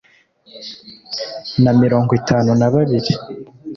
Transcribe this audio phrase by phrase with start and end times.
[1.63, 3.11] na mirongo itanu na babiri